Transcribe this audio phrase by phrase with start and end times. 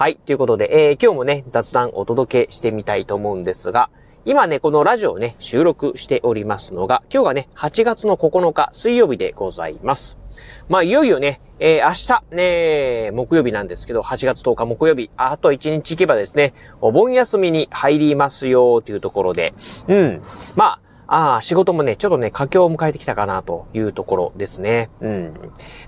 [0.00, 0.16] はい。
[0.16, 3.90] ということで、えー、今日もね、雑談お届けしてみたいと思うんですが、
[4.24, 10.16] 今ね、このラジオをね、収録しておりますのが、今日がね、8月の9日水曜日でございます。
[10.70, 19.52] まあ、いよいよね、えー、明日、ね、木曜日なんですけど、8月10日木曜日、あと1日行けばですね、お盆休みに入りますよ、というところで、
[19.86, 20.22] うん。
[20.56, 20.80] まあ、
[21.12, 24.90] ああ、仕事もね、ちょっとね、佳境を迎えてきたかなというところですね。
[25.00, 25.34] うん。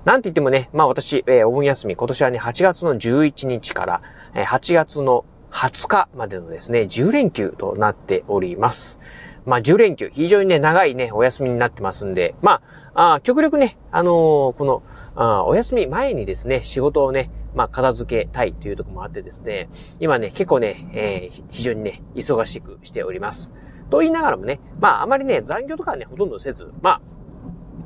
[0.05, 4.03] なんて言ってもね、まあ私、えー、お盆休み、今年はね、8月の11日から、
[4.35, 8.99] えー、8月の20日までのですね、10連休となっております。
[9.47, 12.61] まあ、10連休、非常にね、長いね、お休みになってますんで、ま
[12.93, 14.83] あ、あ極力ね、あのー、この
[15.15, 19.69] あ、お休み前にですね、仕事をね、まあ、片付けたいというところもあってですね、
[20.01, 23.53] 今ね、結構ね、えー、非常にね、忙しくしております。
[23.93, 27.03] と言いながらもね、まああまりね、残業とかはね、ほとんどせず、ま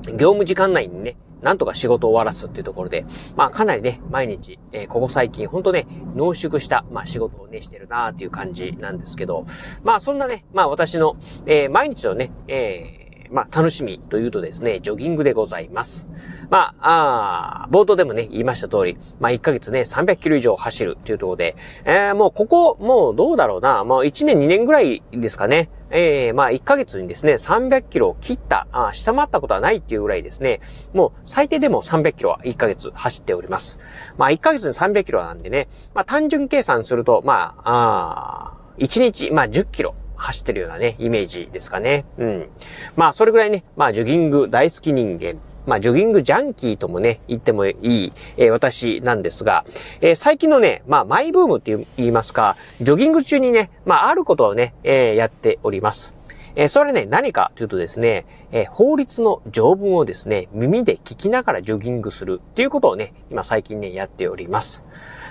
[0.06, 3.04] あ、業務時間内にね、なんとか仕事を終わらすっていうところで、
[3.34, 9.46] まあかなりね、毎日、えー、ここ最近ほんとね、濃縮した、まあ仕事をね、してるなーっていう感じなんですけど、
[9.82, 13.05] まあそんなね、まあ私の、えー、毎日のね、えー
[13.36, 16.08] まあ、楽しみというとですね、ジョギングでございます。
[16.48, 25.68] まあ、あ冒頭でもね、言いました通り、まあ、1ヶ月ね、300キロ以上走るっていうところで、えー、もうここ、もうどうだろうな、もう1年2年ぐらいですかね。
[25.90, 30.60] えー、まあ、1ヶ月にですね、300キロを切った、あ下回ったことはないっていうぐらいですね、
[30.94, 33.78] もう最低でも300キロは1ヶ月走っております。
[34.16, 39.94] まあ、1ヶ月に300キロなんでね、まあ、単純計算すると、まあ、あ1日、まあ、10キロ。
[40.16, 42.04] 走ってるようなね、イメージですかね。
[42.18, 42.48] うん。
[42.96, 45.36] まあ、それぐらいね、まあ、ジョギング大好き人間。
[45.66, 49.64] まあ、ジョギングジャンキーともね、言ってもいい、えー、私なんですが、
[50.00, 56.14] えー、最近のね、まあ、マイブームって言いますか、ジョギング中にね、まあ、あることをね、えー、やっております。
[56.58, 64.82] えそれね、何かというとですね、え法律の条文をですね、耳で聞きながらジョギングするっていうことをね、今最近ね、やっております。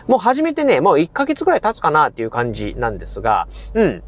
[0.08, 4.04] もう始めてね、もう1ヶ月くらい経つかなっていう感じなんですが、うん。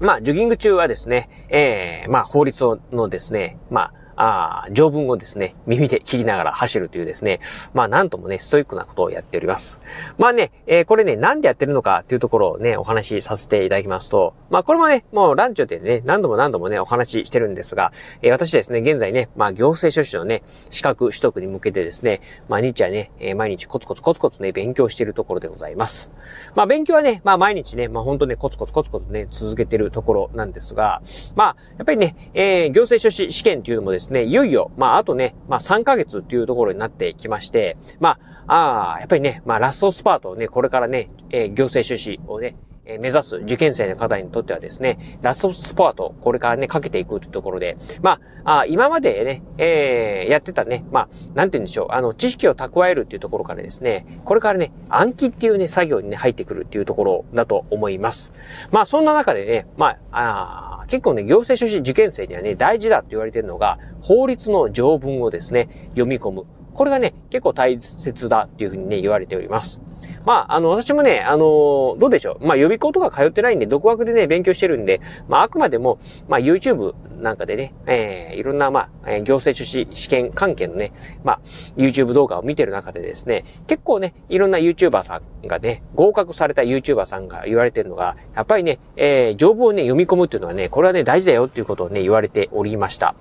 [0.00, 7.40] まあ、ジョギング中はですね、えー、まあ、法律のですね、まあ、あ条文をですね、耳で聞きながら走るというですね、
[7.72, 9.80] まあなんともね、ストイックなことをやっております。
[10.18, 26.10] まあね、えー、これね、なんでやってるのかっていうところをね、お話しさせていただきますと、まあこれもね、もうランチョでね、何度も何度もね、お話ししてるんですが、えー、私ですね、現在ね、まあ行政書士のね、資格取得に向けてですね、毎日はね、えー、毎日コツコツコツコツね、勉強しているところでございます。
[26.54, 31.00] まあ勉強はね、まあ毎日ね、まあ本当ね、コツコツコツコツね、続けてるところなんですが、
[31.36, 42.56] まあ、やっぱりね、えー、行政書士試験っていうのもですね、ですね、いよいよ、まあ、あとね、まあ、3ヶ月っていうところになってきまして、まあ、ああ、やっぱりね、まあ、ラストスパートをね、これからね、えー、行政書士をね、
[42.86, 58.32] え目指す受験生の方にとってはですね、ラストスパート、これからね、かけていくというところで、まあ、あ今までね、えー、やってたね、まあ、なんて言うんでしょう、あの、知識を蓄えるっていうところからですね、これからね、暗記っていうね、作業にね、入ってくるっていうところだと思います。
[58.72, 66.46] まあ、そんな中でね、まあ、あ結構ね、行政書士受験生にはね、大事だって言われてるのが、法律の条文をですね、読み込む。
[66.74, 69.80] これがね、結構大切だっていうふうにね、言われております。
[70.26, 72.46] まあ、あの、私もね、あの、どうでしょう。
[72.46, 75.98] まあ、予備校とか通ってないんで、独学でね、勉強してるんで、まあ、あくまでも、
[76.28, 80.92] まあ、YouTube なんかでね、えー、いろんな、まあ、行政書士試験関係のね、
[81.24, 81.40] まあ、
[81.76, 93.14] YouTube 動画を見てる中でですね、結構ね、いろんな YouTuber さんがね、合格された YouTuber さんが言われてるのが、やっぱりね、えー、条文をね、読み込むっていうのはね、これはね、大事だよっていうことをね、言われておりました。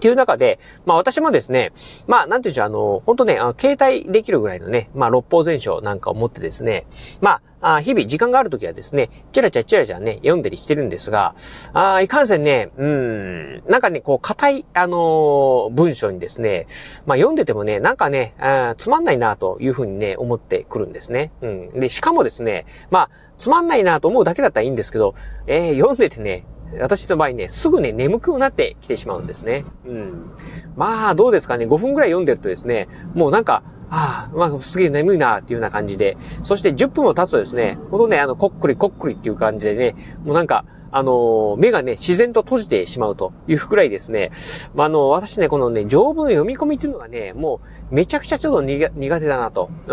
[0.00, 1.72] っていう中で、まあ私もですね、
[2.06, 6.86] まあなんていうんでしょう、あの、本当ね、携帯できるぐらいのね、まあ六法全書なんかを持ってですね、
[7.20, 11.34] まあ、日々時間があるときはですね、チラチラチラチラね、読んだりしてるんですが、
[11.74, 16.66] あいかんせんね、うん、なんかね、こう、硬い、あのー、文章にですね、
[17.04, 21.32] まあ読んでてもね、なんかね、あつまんないなというふうにね、思ってくるんですね。
[21.42, 21.68] うん。
[21.78, 25.14] で、しかもですね、まあ、つまんないなと思うだけだったらいいんですけど、
[25.46, 26.44] えー、読んでてね、
[26.78, 29.64] 私の場合ね、すぐね、眠くなってきてしまうんですね。
[29.86, 30.30] うん。
[30.76, 44.30] まあ、どうですかね、5分くらい読んでるとですね、もうなんか、ああ、まあ、すげえ眠いなっていうような感じで、そして10分も経つとですね、ほんとね、あの、こっくりこっくりっていう感じでね、もうなんか、あの、目がね、自然と閉じてしまうというくらいですね、
[44.74, 48.90] まあ、あの、私ね、このね、条文読み込みっていうのがね、もう、めちゃくちゃちょっと苦
[49.20, 49.70] 手だなと。
[49.86, 49.92] う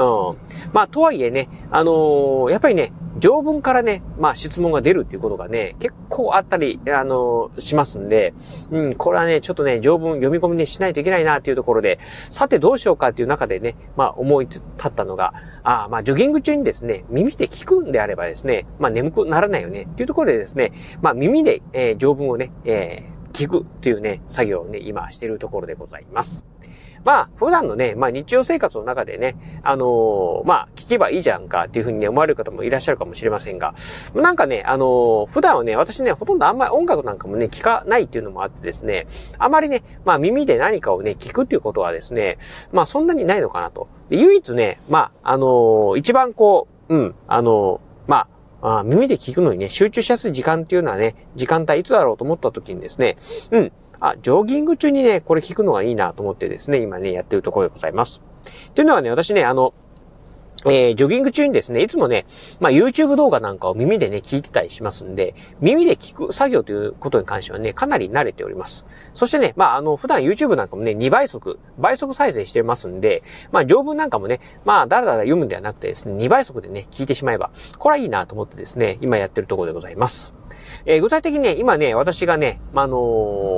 [0.70, 0.72] ん。
[0.74, 8.34] まあ、とはいえね、あのー、やっぱりね、条文からね、まあ質問が出るっていうことがね、結構あったり、あの、しますんで、
[8.72, 15.34] うん、これはね、ちょっとね、条文読み込みね、しないといけないなっていうところで、さてどうしようかっていう中でね、まあ思い立ったのが、
[15.64, 20.72] あ、まあジョギング中にですね、耳で聞くんであればですね、まあ眠くならないよねっていうところでですね、
[21.02, 26.46] まあ耳で、えー、条文をね、えー、聞くっていうね、作業をね、今しているところでございます。
[27.08, 33.74] まあ、普段のね、まあ日常生活の中でね、あのー、まあ、聞けばいいじゃんかっていうふうにね、思われる方もいらっしゃるかもしれませんが、
[34.14, 39.08] なんかね、あのー、普段はね、私ね、ほとんどあんまり音楽なんかもね、聞かないっていうのもあってですね、
[39.38, 42.40] あまりね、まあ耳で何かをね、聞くっていうことはですね、
[42.74, 43.88] まあそんなにないのかなと。
[44.10, 48.28] で唯一ね、まあ、あのー、一番こう、うん、あのま
[48.62, 53.16] あ、あ耳で聞くのにね、集中しやすい時間っていうのはね、時間帯いつだろうと思った時にですね、
[53.52, 58.22] うん、あ、ジョギング中にね、これ聞くのがいいなと思ってですね、今ね、やってるところでございます。
[58.76, 59.74] というのはね、私ね、あの、
[60.70, 62.26] えー、ジョギング中にですね、いつもね、
[62.60, 68.86] まあ YouTube 動画なんかを耳でね、聞いてたりしますんで、耳で聞く作業ということに関してはね、かなり慣れております。
[69.14, 80.34] そしてね、まああの、普段 YouTube なんかもね、2倍速、倍速再生してますんで、まあ条文なんかもね、まあだらだら読むんではなくてですね、2倍速でね、聞いてしまえば、これはいいなと思ってですね、今やってるところでございます。
[80.86, 82.98] えー、具体的にね、今ね、私がね、まあの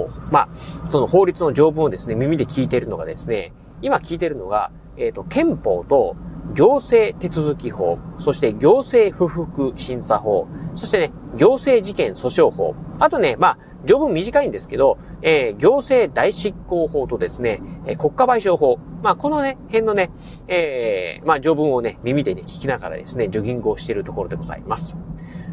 [0.09, 0.49] ー、まあ、
[0.89, 6.15] その法律の条文をですね、耳で聞いてるのがですね、今聞いてるのが、えっ、ー、と、憲法と
[6.53, 20.11] 行政手続法、そして行政不服審査法、そしてね、行政事件訴訟法、あとね、まあ、条文短いんですけど、えー、行政代執行法とですね、えー、国家賠償法、まあ、このね、辺のね、
[20.47, 24.97] えー、まあ、条文をね、耳でね、聞きながらですね、ジョギングをしているところでございます。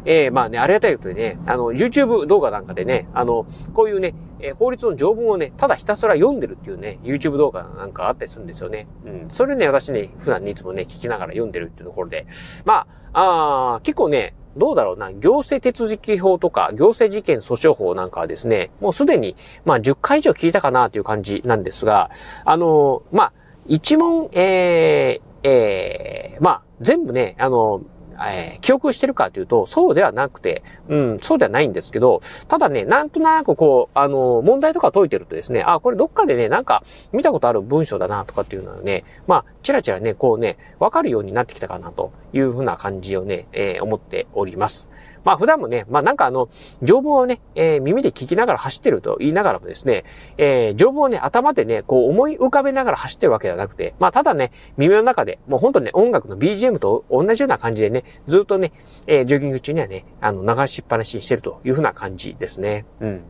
[0.07, 8.87] えー、まあね、ありがたいことでね、あの、YouTube 動画なんかでね、あの、こういうね、えー、法律の条文をね、ただひたすら読んでるっていうね、YouTube 動画なんかあったりするんですよね。
[9.05, 9.29] うん。
[9.29, 12.25] それね、私ね、普段にいつもね、聞きながら読んでるっていうところで、
[12.63, 22.09] まあ、あ結構ね、どうだろうな、行政手続き法とか、行政事件訴訟法なんかはですね、もうすでに、まあ、10回以上聞いたかなという感じなんですが、
[22.45, 23.33] あのまあ、
[23.67, 27.81] 一問、えー、えー、まあ、全部ね、あの
[28.25, 44.87] えー、記憶してるかというと、そうではなくて、うん、そうではないんですけど、ただね、なんとなくこう、あの、問題とか解いてるとですね、あ、これどっかでね、なんか見たことある文章だなとかっていうのはね、まあ、ちらちらね、こうね、わかるようになってきたかなというふうな感じをね、えー、思っております。
[45.27, 46.47] まあ普段もね、まあなんかあの、
[46.81, 50.05] 条文をね、えー、耳で聞きながら走ってると言いながらもですね、
[50.37, 58.71] えー、条文をね、頭でね、こう思い浮かべながら走ってるわけではなくて、まあただね、耳の中で、もうほんとね、音楽の BGM と同じような感じでね、ずっとね、
[59.05, 62.85] えー、ジョギング中にはね、あの、流しっぱなしにしてるというふうな感じですね。
[63.01, 63.23] うん。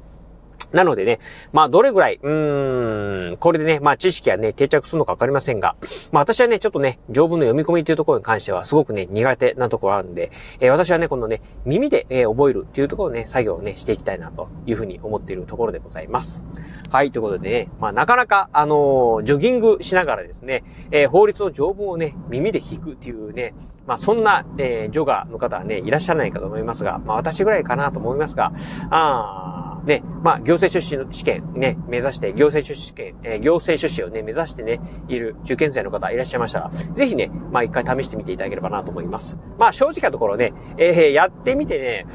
[0.71, 1.19] なのでね、
[1.53, 5.75] まあどれぐらい、うーん、これでね、まあ知識はね、定着するのかわかりませんが、
[6.11, 16.43] まあ私はね、ちょっとね、条文の読み込みっていうところに関してはすごくね、苦手なところあるんで、えー、私はね、このね、耳で、えー、覚えるっていうところをね、作業をね、していきたいなというふうに思っているところでございます。
[16.89, 23.53] はい、ということでね、まあなかなか、あのー、ジョギングしながらですね、え、法律の条文をね、耳で聞くっていうね、
[23.85, 28.53] まあそんな、え、ジョガーの方はね、いらっしゃらないかと思いますが、まあ私ぐらいかなと思いますが、
[28.89, 39.38] あね、まあ、行政出資の試験ね、目指して、行政出資試験、えー、行政出資をね、目指してね、いる受験生の方いらっしゃいましたら、ぜひね、まあ一回試してみていただければなと思います。
[39.57, 42.06] まあ正直なところね、えー、やってみてね、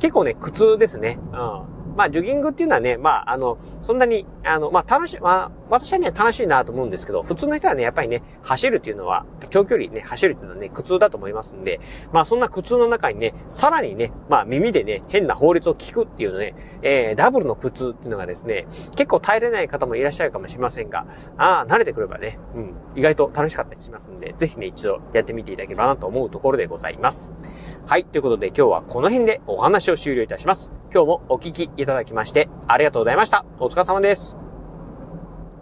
[0.00, 1.18] 結構ね、苦痛ですね。
[1.32, 1.96] うん。
[1.96, 11.80] まあ、ジョギングっていうのはね、まあ、あの、そんなに、あの、まあ、楽し、まあ、私はね、楽しいなと思うんですけど、普通の人はね、やっぱりね、走るっていうのは、長距離ね、走るっていうのはね、苦痛だと思いますんで、
[12.12, 27.32] まあ、そんな苦痛の中にね、さらにね、まあ、耳でね、変な法律を聞くっていうのね、えー、ダブルの苦痛っていうのがですね、結構耐えれない方もいらっしゃるかもしれませんが、ああ、慣れてくればね、うん、意外と楽しかったりしますんで、ぜひね、一度やってみていただければなと思うところでございます。
[27.86, 30.72] はい、ということで今日はこの辺でお話を終了いたします。
[30.92, 33.44] 今日もお聞きいただきまして、ありがとうございました。
[33.58, 34.39] お疲れ様です。